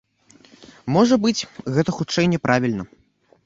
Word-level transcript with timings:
Можа 0.95 1.15
быць, 1.27 1.47
гэта 1.77 1.89
хутчэй 2.01 2.25
няправільна. 2.35 2.83